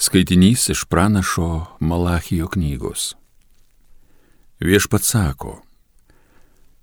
Skaitinys 0.00 0.68
iš 0.68 0.84
pranašo 0.84 1.64
Malachijo 1.80 2.46
knygos. 2.48 3.14
Viešpats 4.60 5.10
sako, 5.10 5.56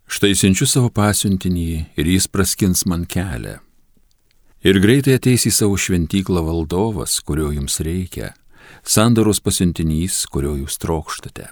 štai 0.07 0.33
siunčiu 0.35 0.67
savo 0.67 0.89
pasiuntinį 0.91 1.69
ir 1.95 2.09
jis 2.11 2.27
praskins 2.27 2.83
man 2.83 3.05
kelią. 3.07 3.61
Ir 4.67 4.81
greitai 4.83 5.15
ateis 5.15 5.47
į 5.47 5.53
savo 5.55 5.79
šventyklą 5.79 6.43
valdovas, 6.43 7.15
kurio 7.23 7.53
jums 7.55 7.79
reikia, 7.79 8.33
sandaros 8.83 9.39
pasiuntinys, 9.39 10.25
kurio 10.27 10.57
jūs 10.59 10.75
trokštate. 10.83 11.47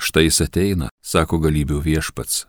Štai 0.00 0.30
jis 0.30 0.40
ateina, 0.48 0.88
sako 1.04 1.44
galybių 1.44 1.84
viešpats. 1.84 2.46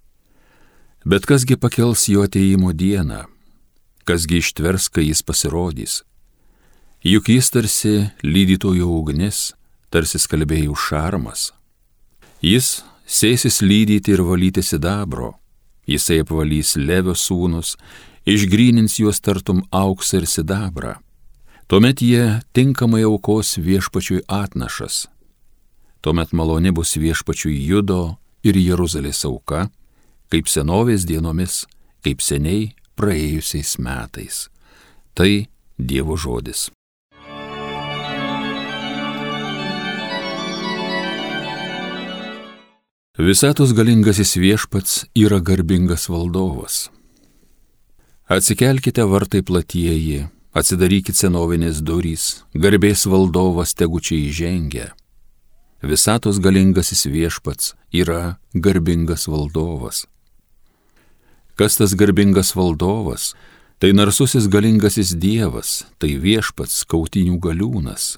Bet 1.04 1.28
kasgi 1.28 1.60
pakels 1.60 2.08
jo 2.08 2.24
ateimo 2.24 2.72
dieną, 2.72 3.26
kasgi 4.08 4.40
ištvers, 4.40 4.88
kai 4.88 5.10
jis 5.12 5.20
pasirodys 5.20 6.06
juk 7.06 7.30
jis 7.30 7.52
tarsi 7.54 7.94
lydytojo 8.26 8.90
ugnis, 8.90 9.54
tarsi 9.94 10.18
skalbėjų 10.18 10.73
šarmas. 10.73 11.52
Jis 12.41 12.81
sėsis 13.05 13.62
lydyti 13.62 14.16
ir 14.16 14.23
valyti 14.26 14.64
sidabro, 14.66 15.36
jisai 15.86 16.23
apvalys 16.23 16.73
levio 16.81 17.14
sūnus, 17.14 17.76
išgrynins 18.26 18.98
juos 19.00 19.22
tartum 19.22 19.62
auksą 19.70 20.23
ir 20.23 20.30
sidabrą. 20.30 20.95
Tuomet 21.70 22.02
jie 22.02 22.41
tinkamai 22.54 23.04
aukos 23.06 23.56
viešpačiui 23.62 24.26
atnašas. 24.26 25.06
Tuomet 26.02 26.34
maloni 26.34 26.73
bus 26.73 26.94
viešpačiui 26.98 27.58
judo 27.66 28.17
ir 28.45 28.58
Jeruzalės 28.58 29.23
auka, 29.26 29.70
kaip 30.30 30.50
senovės 30.50 31.06
dienomis, 31.09 31.66
kaip 32.06 32.22
seniai 32.22 32.73
praėjusiais 32.98 33.78
metais. 33.81 34.48
Tai 35.17 35.45
Dievo 35.78 36.16
žodis. 36.16 36.70
Visatos 43.17 43.71
galingasis 43.71 44.35
viešpats 44.35 45.05
yra 45.16 45.38
garbingas 45.39 46.09
valdovas. 46.11 46.89
Atsikelkite 48.27 49.05
vartai 49.08 49.39
platieji, 49.39 50.25
atsidarykite 50.52 51.16
senovinės 51.16 51.80
durys, 51.80 52.43
garbės 52.52 53.05
valdovas 53.08 53.71
tegučiai 53.71 54.25
įžengia. 54.27 54.89
Visatos 55.80 56.41
galingasis 56.43 57.05
viešpats 57.08 57.71
yra 57.95 58.36
garbingas 58.52 59.30
valdovas. 59.31 60.03
Kas 61.55 61.80
tas 61.80 61.95
garbingas 61.95 62.52
valdovas? 62.52 63.31
Tai 63.80 63.95
narsusis 63.95 64.52
galingasis 64.52 65.16
dievas, 65.16 65.86
tai 66.03 66.17
viešpats 66.19 66.83
kautinių 66.83 67.39
galiūnas. 67.39 68.17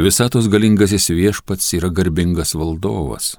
Visatos 0.00 0.48
galingasis 0.48 1.12
viešpats 1.12 1.74
yra 1.76 1.92
garbingas 1.92 2.56
valdovas. 2.56 3.34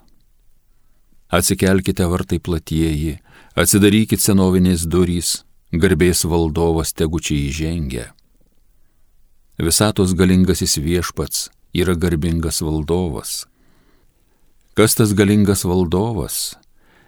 Atsikelkite 1.34 2.06
vartai 2.06 2.38
platieji, 2.38 3.16
atsidarykite 3.58 4.22
senovinės 4.22 4.84
durys, 4.86 5.39
garbės 5.73 6.22
valdovas 6.30 6.94
tegučiai 6.94 7.48
įžengia. 7.48 8.12
Visatos 9.58 10.14
galingasis 10.17 10.78
viešpats 10.78 11.48
yra 11.73 11.95
garbingas 11.98 12.61
valdovas. 12.61 13.48
Kas 14.78 14.94
tas 14.98 15.14
galingas 15.17 15.66
valdovas? 15.66 16.56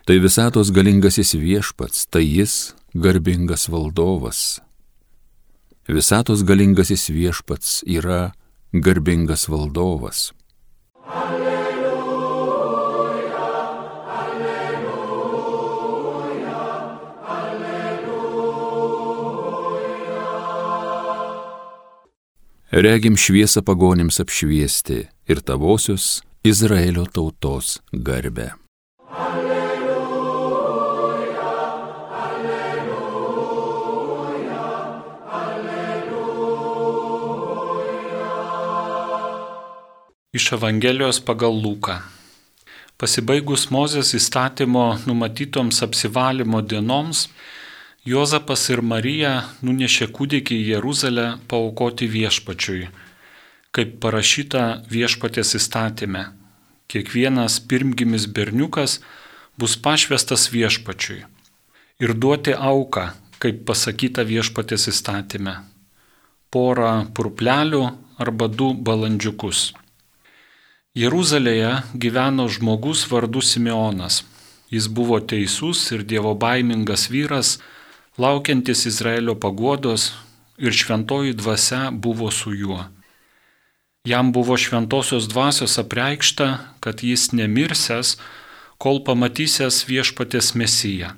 Tai 0.06 0.18
visatos 0.22 0.70
galingasis 0.70 1.34
viešpats, 1.34 2.06
tai 2.10 2.22
jis 2.22 2.76
garbingas 2.94 3.66
valdovas. 3.74 4.60
Visatos 5.90 6.44
galingasis 6.46 7.10
viešpats 7.10 7.82
yra 7.90 8.36
garbingas 8.74 9.48
valdovas. 9.50 10.32
Regim 22.76 23.16
šviesą 23.16 23.62
pagonims 23.64 24.20
apšviesti 24.20 25.08
ir 25.32 25.40
tavosios 25.40 26.22
Izraelio 26.44 27.06
tautos 27.06 27.80
garbę. 27.92 28.50
Alleluja, 29.16 29.96
alleluja, 32.12 33.06
alleluja. 35.32 36.26
Iš 40.34 40.52
Evangelijos 40.52 41.20
pagal 41.24 41.56
Luką. 41.64 41.96
Pasibaigus 43.00 43.72
Mozės 43.72 44.12
įstatymo 44.20 45.00
numatytoms 45.08 45.80
apsivalymo 45.84 46.62
dienoms, 46.62 47.30
Jozapas 48.06 48.68
ir 48.70 48.84
Marija 48.86 49.32
nunešė 49.66 50.06
kūdikį 50.14 50.60
į 50.62 50.66
Jeruzalę 50.76 51.24
paukoti 51.50 52.06
viešpačiui, 52.06 52.84
kaip 53.74 53.96
parašyta 54.04 54.86
viešpatės 54.92 55.56
įstatymė. 55.58 56.28
Kiekvienas 56.86 57.58
pirmgimis 57.66 58.28
berniukas 58.30 59.00
bus 59.58 59.74
pašvestas 59.82 60.52
viešpačiui 60.54 61.24
ir 62.06 62.14
duoti 62.14 62.54
auką, 62.54 63.10
kaip 63.42 63.66
pasakyta 63.66 64.22
viešpatės 64.22 64.86
įstatymė. 64.94 65.58
Porą 66.54 67.08
purplelių 67.10 67.84
arba 68.22 68.54
du 68.54 68.76
balandžiukus. 68.78 69.72
Jeruzalėje 70.94 71.80
gyveno 71.98 72.46
žmogus 72.54 73.08
vardu 73.10 73.42
Simeonas. 73.42 74.22
Jis 74.70 74.94
buvo 74.94 75.18
teisus 75.26 75.82
ir 75.90 76.06
dievo 76.06 76.38
baimingas 76.38 77.10
vyras, 77.10 77.58
laukiantis 78.18 78.86
Izraelio 78.86 79.36
paguodos 79.36 80.14
ir 80.58 80.74
šventoji 80.74 81.34
dvasia 81.34 81.92
buvo 81.92 82.32
su 82.32 82.54
juo. 82.54 82.86
Jam 84.06 84.32
buvo 84.32 84.58
šventosios 84.58 85.28
dvasios 85.28 85.78
apreikšta, 85.78 86.58
kad 86.80 87.04
jis 87.04 87.32
nemirsęs, 87.32 88.18
kol 88.78 89.02
pamatysęs 89.04 89.86
viešpatės 89.90 90.54
mesiją. 90.56 91.16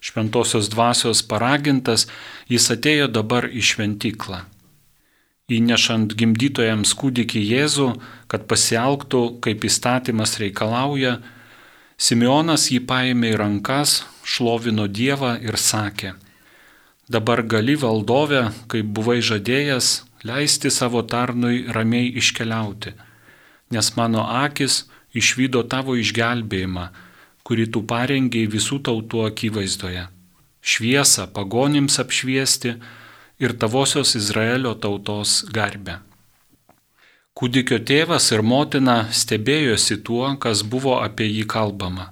Šventosios 0.00 0.70
dvasios 0.72 1.20
paragintas, 1.22 2.06
jis 2.48 2.70
atėjo 2.72 3.10
dabar 3.12 3.50
į 3.52 3.60
šventyklą. 3.60 4.46
Įnešant 5.50 6.14
gimdytojams 6.16 6.94
kūdikį 6.96 7.42
Jėzų, 7.42 7.90
kad 8.30 8.46
pasielgtų, 8.48 9.42
kaip 9.44 9.66
įstatymas 9.66 10.38
reikalauja, 10.40 11.18
Simeonas 12.00 12.70
jį 12.72 12.80
paėmė 12.88 13.34
į 13.34 13.40
rankas, 13.42 13.98
šlovino 14.30 14.86
Dievą 14.86 15.34
ir 15.42 15.58
sakė, 15.58 16.14
dabar 17.10 17.42
gali 17.42 17.74
valdovė, 17.80 18.44
kaip 18.70 18.92
buvai 18.96 19.18
žadėjęs, 19.26 19.88
leisti 20.28 20.70
savo 20.70 21.02
tarnui 21.02 21.64
ramiai 21.74 22.12
iškeliauti, 22.20 22.94
nes 23.74 23.94
mano 23.96 24.26
akis 24.44 24.84
išvydo 25.16 25.64
tavo 25.72 25.96
išgelbėjimą, 25.98 26.86
kurį 27.46 27.66
tu 27.74 27.82
parengiai 27.92 28.46
visų 28.50 28.78
tautų 28.86 29.24
akivaizdoje. 29.30 30.06
Šviesą 30.60 31.26
pagonims 31.34 31.96
apšviesti 32.02 32.76
ir 33.40 33.56
tavosios 33.58 34.14
Izraelio 34.14 34.76
tautos 34.76 35.40
garbę. 35.56 35.98
Kūdikio 37.34 37.78
tėvas 37.88 38.28
ir 38.34 38.42
motina 38.44 38.96
stebėjosi 39.16 40.02
tuo, 40.04 40.26
kas 40.42 40.62
buvo 40.62 40.98
apie 41.00 41.30
jį 41.30 41.46
kalbama. 41.48 42.10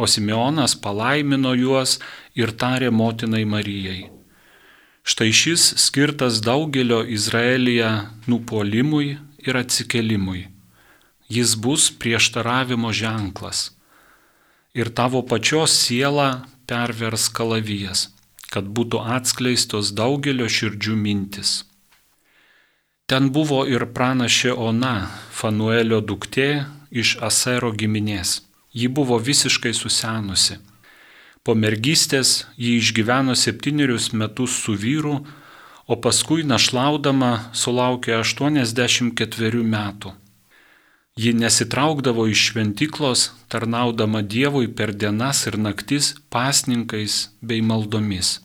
O 0.00 0.06
Simeonas 0.08 0.72
palaimino 0.84 1.52
juos 1.62 1.98
ir 2.40 2.54
tarė 2.62 2.88
motinai 3.00 3.44
Marijai. 3.44 4.08
Štai 5.04 5.28
šis 5.40 5.64
skirtas 5.84 6.40
daugelio 6.44 7.02
Izraelyje 7.16 7.90
nupolimui 8.30 9.18
ir 9.44 9.60
atsikelimui. 9.60 10.46
Jis 11.28 11.54
bus 11.64 11.90
prieštaravimo 12.00 12.92
ženklas. 12.96 13.70
Ir 14.72 14.88
tavo 14.88 15.22
pačios 15.26 15.76
siela 15.84 16.46
pervers 16.70 17.28
kalavijas, 17.36 18.08
kad 18.48 18.68
būtų 18.76 19.04
atskleistos 19.18 19.92
daugelio 20.00 20.48
širdžių 20.48 20.96
mintis. 20.96 21.56
Ten 23.10 23.32
buvo 23.34 23.64
ir 23.66 23.90
pranašė 23.96 24.54
Ona, 24.54 25.10
Fanuelio 25.34 25.98
duktė 26.00 26.52
iš 26.90 27.18
Asero 27.20 27.72
giminės. 27.74 28.49
Ji 28.72 28.88
buvo 28.88 29.18
visiškai 29.18 29.72
susenusi. 29.74 30.58
Po 31.42 31.56
mergystės 31.56 32.44
ji 32.60 32.76
išgyveno 32.78 33.34
septynerius 33.34 34.12
metus 34.12 34.54
su 34.62 34.76
vyru, 34.78 35.20
o 35.90 35.96
paskui 35.98 36.44
našlaudama 36.46 37.50
sulaukė 37.56 38.14
84 38.20 39.62
metų. 39.74 40.12
Ji 41.18 41.32
nesitraukdavo 41.34 42.28
iš 42.30 42.44
šventiklos, 42.50 43.24
tarnaudama 43.50 44.22
Dievui 44.22 44.68
per 44.68 44.92
dienas 44.94 45.42
ir 45.50 45.58
naktis 45.58 46.14
pasninkais 46.30 47.16
bei 47.42 47.60
maldomis. 47.60 48.38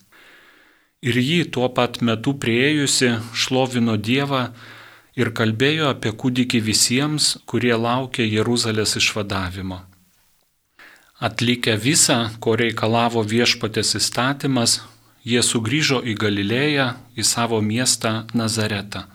Ir 1.05 1.19
jį 1.21 1.51
tuo 1.53 1.69
pat 1.69 2.01
metu 2.01 2.33
prieijusi 2.33 3.11
šlovino 3.31 3.95
Dievą, 3.95 4.47
ir 5.15 5.31
kalbėjo 5.37 5.91
apie 5.93 6.11
kūdikį 6.11 6.63
visiems, 6.65 7.35
kurie 7.45 7.75
laukia 7.77 8.25
Jeruzalės 8.25 8.97
išvadavimo. 8.99 9.83
Atlikę 11.19 11.77
visą, 11.79 12.17
ko 12.43 12.57
reikalavo 12.59 13.21
viešpatės 13.23 13.95
įstatymas, 13.95 14.81
jie 15.23 15.39
sugrįžo 15.39 16.01
į 16.03 16.15
Galilėją, 16.19 16.87
į 17.15 17.23
savo 17.23 17.61
miestą 17.63 18.25
Nazaretą. 18.35 19.05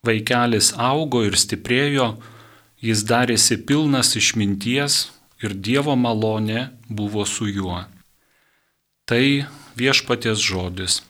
Vaikelis 0.00 0.72
augo 0.80 1.20
ir 1.28 1.36
stiprėjo, 1.36 2.14
jis 2.80 3.04
darėsi 3.04 3.58
pilnas 3.68 4.14
išminties 4.16 5.10
ir 5.44 5.52
Dievo 5.52 5.92
malonė 6.00 6.70
buvo 6.88 7.26
su 7.28 7.50
juo. 7.52 7.84
Tai 9.04 9.44
viešpaties 9.76 10.40
žodis. 10.40 11.02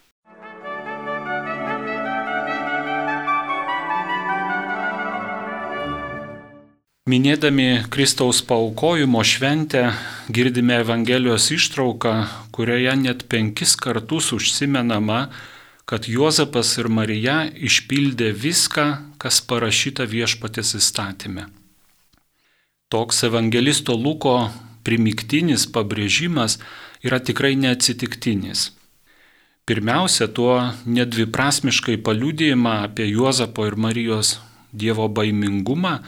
Minėdami 7.10 7.88
Kristaus 7.90 8.38
paukojimo 8.46 9.22
šventę 9.26 9.80
girdime 10.30 10.76
Evangelijos 10.78 11.48
ištrauką, 11.50 12.12
kurioje 12.54 12.92
net 13.00 13.24
penkis 13.26 13.72
kartus 13.74 14.28
užsimenama, 14.36 15.24
kad 15.90 16.06
Juozapas 16.06 16.76
ir 16.78 16.86
Marija 16.92 17.38
išpildė 17.50 18.28
viską, 18.44 18.84
kas 19.18 19.40
parašyta 19.42 20.06
viešpatės 20.12 20.76
įstatymė. 20.78 21.48
Toks 22.94 23.24
evangelisto 23.26 23.96
Luko 23.98 24.36
primiktinis 24.86 25.66
pabrėžimas 25.66 26.60
yra 27.02 27.18
tikrai 27.18 27.56
neatsitiktinis. 27.58 28.68
Pirmiausia, 29.66 30.30
tuo 30.30 30.60
nedviprasmiškai 30.86 31.98
paliūdėjimą 32.06 32.80
apie 32.86 33.10
Juozapo 33.10 33.66
ir 33.66 33.74
Marijos 33.74 34.36
Dievo 34.70 35.08
baimingumą, 35.10 35.98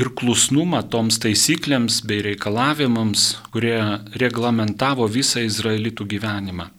ir 0.00 0.10
klusnumą 0.16 0.82
toms 0.92 1.18
taisyklėms 1.22 2.00
bei 2.08 2.22
reikalavimams, 2.24 3.26
kurie 3.52 3.78
reglamentavo 4.22 5.08
visą 5.10 5.44
izraelitų 5.44 6.06
gyvenimą. 6.14 6.70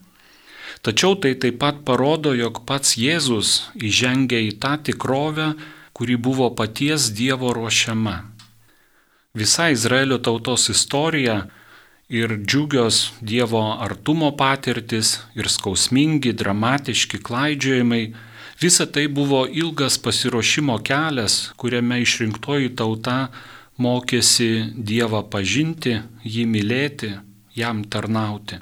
Tačiau 0.84 1.16
tai 1.16 1.36
taip 1.40 1.62
pat 1.62 1.84
parodo, 1.88 2.34
jog 2.36 2.66
pats 2.68 2.98
Jėzus 3.00 3.70
įžengė 3.80 4.42
į 4.50 4.58
tą 4.60 4.76
tikrovę, 4.90 5.54
kuri 5.96 6.18
buvo 6.18 6.50
paties 6.52 7.12
Dievo 7.16 7.54
ruošiama. 7.56 8.18
Visa 9.34 9.70
Izraelio 9.72 10.18
tautos 10.20 10.68
istorija 10.74 11.46
ir 12.10 12.36
džiugios 12.44 13.14
Dievo 13.22 13.64
artumo 13.80 14.34
patirtis 14.38 15.22
ir 15.40 15.48
skausmingi, 15.50 16.34
dramatiški 16.34 17.22
klaidžiojimai 17.24 18.04
Visa 18.62 18.86
tai 18.86 19.08
buvo 19.08 19.46
ilgas 19.50 19.98
pasiruošimo 19.98 20.78
kelias, 20.86 21.52
kuriame 21.58 22.02
išrinktoji 22.04 22.76
tauta 22.78 23.30
mokėsi 23.82 24.74
Dievą 24.78 25.24
pažinti, 25.30 25.98
jį 26.24 26.46
mylėti, 26.50 27.16
jam 27.58 27.84
tarnauti. 27.84 28.60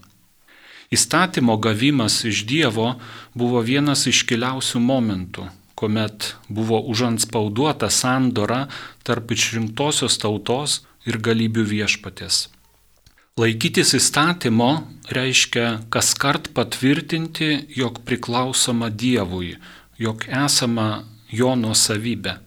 Įstatymo 0.92 1.56
gavimas 1.64 2.22
iš 2.28 2.44
Dievo 2.48 2.94
buvo 3.36 3.62
vienas 3.64 4.08
iškiliausių 4.12 4.80
momentų, 4.84 5.48
kuomet 5.76 6.34
buvo 6.50 6.82
užanspauduota 6.92 7.90
sandora 7.90 8.66
tarp 9.08 9.32
išrinktosios 9.32 10.20
tautos 10.20 10.82
ir 11.08 11.20
galybių 11.20 11.64
viešpatės. 11.76 12.48
Laikytis 13.40 13.96
įstatymo 13.96 14.72
reiškia 15.16 15.68
kas 15.90 16.12
kart 16.20 16.50
patvirtinti, 16.52 17.72
jog 17.72 18.02
priklausoma 18.04 18.92
Dievui, 18.92 19.56
jog 20.02 20.26
esama 20.28 21.04
jo 21.30 21.54
nuosavybė. 21.56 22.38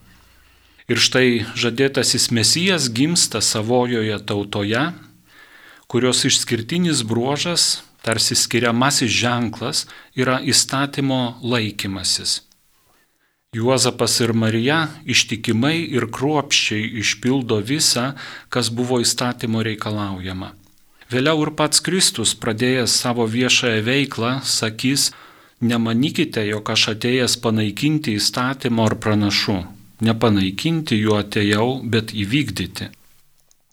Ir 0.90 1.00
štai 1.00 1.28
žadėtasis 1.56 2.28
mesijas 2.34 2.90
gimsta 2.92 3.40
savojoje 3.40 4.18
tautoje, 4.28 4.90
kurios 5.88 6.24
išskirtinis 6.28 7.04
bruožas, 7.08 7.84
tarsi 8.04 8.36
skiriamasis 8.36 9.08
ženklas, 9.08 9.86
yra 10.12 10.40
įstatymo 10.44 11.38
laikymasis. 11.40 12.42
Juozapas 13.54 14.18
ir 14.20 14.34
Marija 14.34 14.80
ištikimai 15.06 15.76
ir 15.94 16.08
kruopščiai 16.10 16.88
išpildo 17.00 17.60
visą, 17.62 18.10
kas 18.50 18.68
buvo 18.68 18.98
įstatymo 19.00 19.62
reikalaujama. 19.62 20.50
Vėliau 21.12 21.44
ir 21.46 21.52
pats 21.54 21.80
Kristus, 21.84 22.34
pradėjęs 22.34 22.96
savo 23.04 23.28
viešąją 23.30 23.84
veiklą, 23.86 24.32
sakys, 24.42 25.12
Nemanykite, 25.64 26.42
jog 26.44 26.68
aš 26.74 26.90
atėjęs 26.92 27.38
panaikinti 27.40 28.18
įstatymo 28.18 28.84
ar 28.84 28.98
pranašų. 29.00 29.56
Nepanaikinti 30.04 30.98
jų 30.98 31.14
atėjau, 31.22 31.68
bet 31.88 32.12
įvykdyti. 32.12 32.90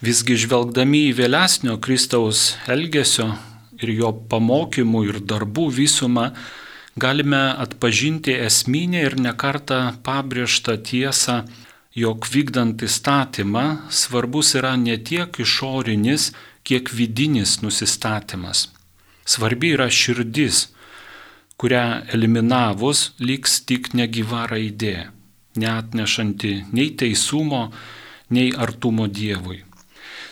Visgi 0.02 0.38
žvelgdami 0.40 1.02
į 1.10 1.16
vėlesnio 1.20 1.76
Kristaus 1.84 2.56
elgesio 2.72 3.28
ir 3.82 3.92
jo 3.98 4.14
pamokymų 4.32 5.04
ir 5.10 5.20
darbų 5.34 5.68
visumą, 5.82 6.30
galime 6.96 7.42
atpažinti 7.66 8.38
esminę 8.48 9.04
ir 9.10 9.18
nekartą 9.20 9.82
pabrėžtą 10.06 10.78
tiesą, 10.88 11.42
jog 11.98 12.28
vykdant 12.32 12.82
įstatymą 12.88 13.66
svarbus 13.92 14.56
yra 14.56 14.78
ne 14.80 14.96
tiek 14.98 15.42
išorinis, 15.44 16.32
kiek 16.64 16.90
vidinis 16.94 17.60
nusistatymas. 17.66 18.70
Svarbi 19.26 19.76
yra 19.76 19.90
širdis, 19.92 20.70
kurią 21.62 22.02
eliminavus 22.14 23.00
liks 23.22 23.60
tik 23.70 23.92
negyva 23.94 24.48
raidė, 24.50 25.12
neatnešanti 25.62 26.54
nei 26.74 26.88
teisumo, 26.98 27.68
nei 28.34 28.50
artumo 28.66 29.06
Dievui. 29.06 29.60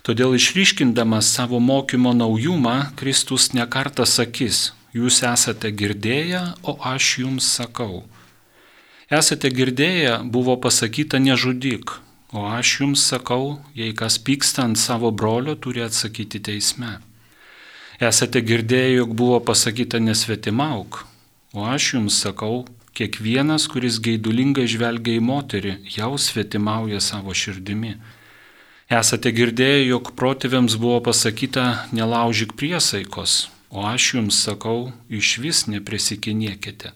Todėl 0.02 0.34
išryškindamas 0.40 1.30
savo 1.30 1.60
mokymo 1.62 2.16
naujumą, 2.18 2.96
Kristus 2.98 3.52
nekartą 3.54 4.08
sakys, 4.10 4.72
jūs 4.98 5.20
esate 5.30 5.70
girdėję, 5.70 6.42
o 6.66 6.80
aš 6.94 7.10
jums 7.22 7.52
sakau. 7.60 8.08
Esate 9.20 9.52
girdėję, 9.54 10.16
buvo 10.34 10.58
pasakyta 10.58 11.22
nežudyk, 11.22 11.94
o 12.34 12.48
aš 12.50 12.74
jums 12.80 13.06
sakau, 13.12 13.60
jei 13.78 13.94
kas 13.94 14.18
pyksta 14.18 14.66
ant 14.66 14.81
savo 14.81 15.14
brolio, 15.14 15.54
turi 15.54 15.86
atsakyti 15.86 16.42
teisme. 16.50 16.96
Esate 18.02 18.42
girdėję, 18.42 18.98
jog 19.04 19.14
buvo 19.14 19.38
pasakyta 19.46 20.02
nesvetimauk, 20.02 21.04
O 21.54 21.66
aš 21.66 21.94
jums 21.96 22.19
sakau, 22.22 22.68
kiekvienas, 22.94 23.66
kuris 23.72 23.98
gaidulingai 24.06 24.68
žvelgia 24.69 25.18
į 25.18 25.24
moterį, 25.25 25.71
jau 25.95 26.12
svetimauja 26.21 27.02
savo 27.02 27.33
širdimi. 27.33 27.95
Esate 29.00 29.33
girdėję, 29.33 29.88
jog 29.88 30.12
protėviams 30.19 30.78
buvo 30.81 31.00
pasakyta 31.09 31.90
nelaužyk 31.94 32.54
priesaikos, 32.59 33.50
o 33.74 33.85
aš 33.90 34.14
jums 34.19 34.44
sakau, 34.45 34.92
iš 35.09 35.38
vis 35.42 35.66
neprisikinėkite. 35.74 36.94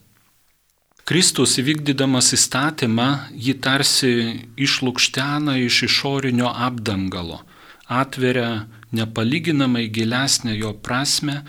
Kristus 1.04 1.58
įvykdydamas 1.60 2.32
įstatymą 2.38 3.10
jį 3.34 3.58
tarsi 3.60 4.14
išlūkštena 4.56 5.58
iš 5.66 5.84
išorinio 5.90 6.54
apdangalo, 6.70 7.42
atveria 7.90 8.68
nepalyginamai 8.94 9.90
gilesnę 9.90 10.54
jo 10.62 10.78
prasme 10.78 11.42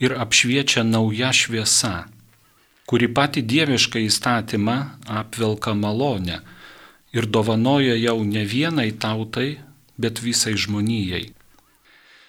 ir 0.00 0.16
apšviečia 0.16 0.82
nauja 0.88 1.30
šviesa 1.36 2.08
kuri 2.88 3.08
pati 3.12 3.42
dievišką 3.44 4.00
įstatymą 4.08 4.76
apvelka 5.20 5.74
malonę 5.76 6.40
ir 7.12 7.26
dovanoja 7.26 7.96
jau 8.00 8.22
ne 8.24 8.44
vienai 8.48 8.90
tautai, 9.04 9.58
bet 10.00 10.22
visai 10.24 10.54
žmonijai. 10.56 11.26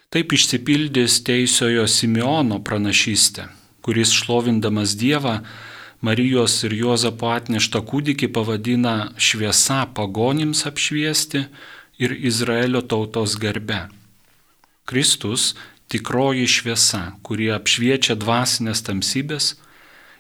Taip 0.10 0.34
išsipildys 0.34 1.20
teisiojo 1.24 1.86
Simeono 1.88 2.58
pranašystė, 2.66 3.46
kuris 3.86 4.12
šlovindamas 4.20 4.96
Dievą 5.00 5.36
Marijos 6.02 6.56
ir 6.64 6.74
Juozapo 6.74 7.30
atneštą 7.36 7.84
kūdikį 7.86 8.32
pavadina 8.36 8.96
šviesa 9.20 9.84
pagonims 9.96 10.64
apšviesti 10.70 11.44
ir 12.00 12.16
Izraelio 12.32 12.82
tautos 12.82 13.36
garbe. 13.40 13.82
Kristus 14.90 15.54
tikroji 15.92 16.48
šviesa, 16.48 17.02
kuri 17.22 17.52
apšviečia 17.54 18.16
dvasinės 18.18 18.82
tamsybės, 18.88 19.54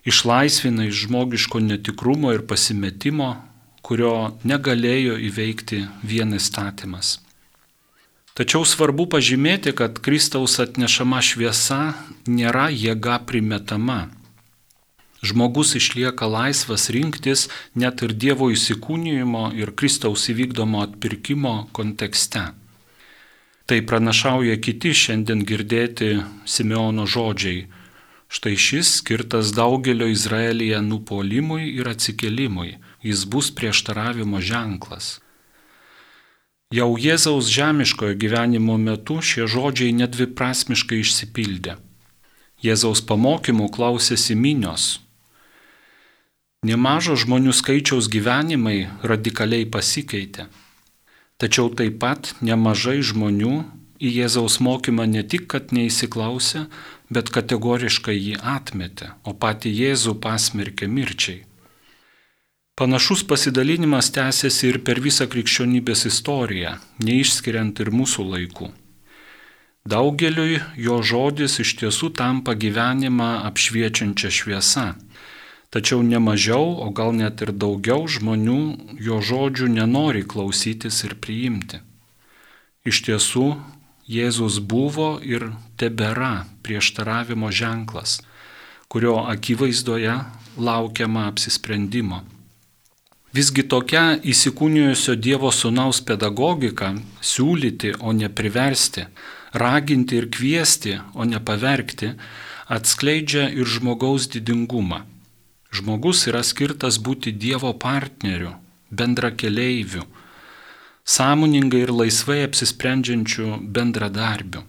išlaisvina 0.09 0.89
iš 0.89 1.05
žmogiško 1.05 1.61
netikrumo 1.63 2.33
ir 2.33 2.45
pasimetimo, 2.49 3.31
kurio 3.85 4.13
negalėjo 4.43 5.17
įveikti 5.29 5.85
vien 6.03 6.35
įstatymas. 6.37 7.17
Tačiau 8.39 8.63
svarbu 8.63 9.09
pažymėti, 9.11 9.73
kad 9.75 9.97
Kristaus 9.99 10.59
atnešama 10.63 11.19
šviesa 11.25 11.81
nėra 12.27 12.69
jėga 12.71 13.17
primetama. 13.27 14.07
Žmogus 15.19 15.73
išlieka 15.75 16.29
laisvas 16.31 16.87
rinktis 16.95 17.49
net 17.75 17.99
ir 18.05 18.13
Dievo 18.15 18.47
įsikūnijimo 18.53 19.49
ir 19.59 19.73
Kristaus 19.75 20.29
įvykdomo 20.31 20.85
atpirkimo 20.85 21.55
kontekste. 21.75 22.45
Tai 23.67 23.79
pranašauja 23.89 24.55
kiti 24.63 24.93
šiandien 24.95 25.43
girdėti 25.49 26.13
Simeono 26.47 27.03
žodžiai 27.03 27.67
Štai 28.29 28.53
šis 28.55 28.91
skirtas 29.00 29.50
daugelio 29.57 30.07
Izraelyje 30.07 30.81
nupolimui 30.86 31.71
ir 31.81 31.89
atsikelimui, 31.89 32.77
jis 33.01 33.25
bus 33.25 33.50
prieštaravimo 33.57 34.38
ženklas. 34.38 35.17
Jau 36.69 36.93
Jėzaus 37.01 37.50
žemiškojo 37.50 38.13
gyvenimo 38.21 38.75
metu 38.77 39.15
šie 39.25 39.48
žodžiai 39.50 39.95
nedviprasmiškai 39.98 41.00
išsipildė. 41.01 41.79
Jėzaus 42.62 43.01
pamokymų 43.09 43.71
klausėsi 43.74 44.38
minios. 44.38 45.00
Nemažo 46.62 47.15
žmonių 47.17 47.55
skaičiaus 47.55 48.12
gyvenimai 48.13 48.91
radikaliai 49.01 49.65
pasikeitė. 49.65 50.45
Tačiau 51.41 51.74
taip 51.74 51.98
pat 52.03 52.36
nemažai 52.45 53.00
žmonių 53.01 53.55
į 54.00 54.13
Jėzaus 54.22 54.60
mokymą 54.63 55.06
ne 55.12 55.24
tik, 55.27 55.48
kad 55.51 55.74
neįsiklausė, 55.75 56.65
bet 57.12 57.32
kategoriškai 57.36 58.15
jį 58.15 58.39
atmetė, 58.56 59.13
o 59.27 59.36
patį 59.36 59.75
Jėzų 59.84 60.15
pasmerkė 60.24 60.88
mirčiai. 60.88 61.44
Panašus 62.79 63.25
pasidalinimas 63.27 64.08
tęsiasi 64.15 64.70
ir 64.70 64.77
per 64.88 65.01
visą 65.03 65.25
krikščionybės 65.27 66.06
istoriją, 66.08 66.77
neišskiriant 67.03 67.82
ir 67.84 67.91
mūsų 67.91 68.24
laikų. 68.34 68.70
Daugeliui 69.89 70.62
jo 70.79 71.01
žodis 71.03 71.58
iš 71.60 71.74
tiesų 71.82 72.12
tampa 72.15 72.53
gyvenimą 72.56 73.29
apšviečiančią 73.50 74.32
šviesą, 74.38 74.86
tačiau 75.75 76.00
nemažiau, 76.08 76.77
o 76.86 76.88
gal 76.96 77.12
net 77.15 77.44
ir 77.44 77.51
daugiau 77.51 78.08
žmonių 78.08 78.62
jo 79.08 79.20
žodžių 79.32 79.68
nenori 79.75 80.24
klausytis 80.24 81.03
ir 81.03 81.18
priimti. 81.20 81.82
Iš 82.88 83.01
tiesų, 83.10 83.48
Jėzus 84.09 84.57
buvo 84.57 85.19
ir 85.21 85.51
tebėra 85.77 86.47
prieštaravimo 86.65 87.51
ženklas, 87.53 88.15
kurio 88.89 89.19
akivaizdoje 89.29 90.15
laukiama 90.57 91.27
apsisprendimo. 91.29 92.23
Visgi 93.37 93.61
tokia 93.69 94.15
įsikūnijusio 94.25 95.13
Dievo 95.13 95.51
sunaus 95.53 95.99
pedagogika- 96.01 96.95
siūlyti, 97.31 97.93
o 97.99 98.11
ne 98.11 98.29
priversti, 98.29 99.05
raginti 99.53 100.17
ir 100.17 100.27
kviesti, 100.33 100.97
o 101.13 101.23
ne 101.23 101.39
pavergti- 101.39 102.15
atskleidžia 102.77 103.45
ir 103.53 103.65
žmogaus 103.65 104.25
didingumą. 104.27 105.03
Žmogus 105.71 106.25
yra 106.25 106.41
skirtas 106.41 106.97
būti 106.97 107.37
Dievo 107.37 107.73
partneriu, 107.77 108.55
bendra 108.91 109.29
keleiviu, 109.29 110.01
sąmoningai 111.09 111.85
ir 111.85 111.93
laisvai 111.93 112.43
apsisprendžiančių 112.45 113.55
bendradarbių. 113.75 114.61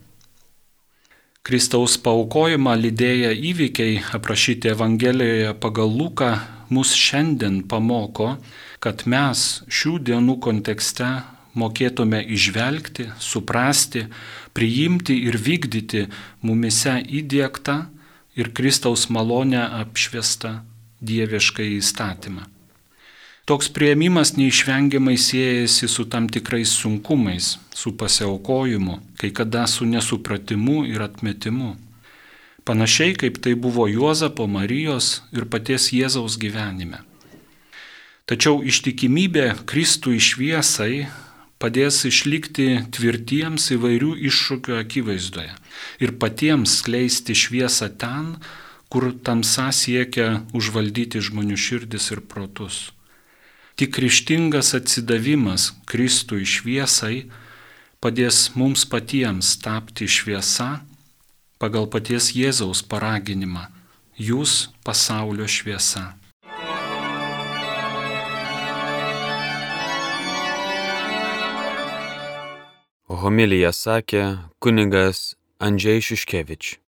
Kristaus 1.44 1.97
paukojimą 2.04 2.75
lydėję 2.85 3.30
įvykiai 3.50 4.00
aprašyti 4.16 4.68
Evangelijoje 4.73 5.54
pagal 5.61 5.88
Luką 6.00 6.30
mus 6.70 6.92
šiandien 6.94 7.62
pamoko, 7.68 8.35
kad 8.80 9.06
mes 9.09 9.62
šių 9.68 9.94
dienų 10.09 10.37
kontekste 10.44 11.09
mokėtume 11.61 12.20
išvelgti, 12.37 13.09
suprasti, 13.18 14.04
priimti 14.54 15.16
ir 15.26 15.40
vykdyti 15.40 16.06
mumise 16.47 17.00
įdėktą 17.20 17.76
ir 18.38 18.52
Kristaus 18.54 19.09
malonę 19.11 19.64
apšviestą 19.82 20.61
dievišką 21.00 21.66
įstatymą. 21.80 22.47
Toks 23.50 23.66
prieimimas 23.75 24.37
neišvengiamai 24.38 25.16
siejasi 25.19 25.88
su 25.88 26.04
tam 26.04 26.28
tikrais 26.28 26.71
sunkumais, 26.71 27.59
su 27.75 27.90
pasiaukojimu, 27.97 29.00
kai 29.19 29.30
kada 29.35 29.66
su 29.66 29.87
nesupratimu 29.87 30.85
ir 30.87 31.02
atmetimu. 31.02 31.73
Panašiai 32.64 33.16
kaip 33.19 33.40
tai 33.42 33.54
buvo 33.54 33.88
Juozapo 33.90 34.47
Marijos 34.47 35.09
ir 35.35 35.49
paties 35.50 35.88
Jėzaus 35.90 36.37
gyvenime. 36.38 37.00
Tačiau 38.30 38.62
ištikimybė 38.62 39.49
Kristui 39.66 40.23
šviesai 40.23 41.09
padės 41.59 42.04
išlikti 42.07 42.69
tvirtiems 42.95 43.66
įvairių 43.75 44.12
iššūkių 44.30 44.78
akivaizdoje 44.85 45.59
ir 45.99 46.14
patiems 46.23 46.78
skleisti 46.85 47.35
šviesą 47.35 47.90
ten, 47.99 48.30
kur 48.87 49.11
tamsa 49.26 49.73
siekia 49.75 50.45
užvaldyti 50.54 51.19
žmonių 51.19 51.59
širdis 51.59 52.12
ir 52.14 52.23
protus. 52.23 52.92
Tik 53.81 53.97
ryštingas 53.99 54.75
atsidavimas 54.77 55.71
Kristui 55.89 56.43
šviesai 56.45 57.23
padės 58.05 58.51
mums 58.53 58.83
patiems 58.85 59.55
tapti 59.65 60.05
šviesa 60.05 60.83
pagal 61.57 61.89
paties 61.89 62.29
Jėzaus 62.37 62.83
paraginimą- 62.85 63.63
jūs 64.29 64.69
pasaulio 64.85 65.49
šviesa. 65.49 66.13
Homilija 73.09 73.73
sakė 73.73 74.45
kunigas 74.61 75.37
Andžiai 75.59 76.05
Šiškevič. 76.05 76.80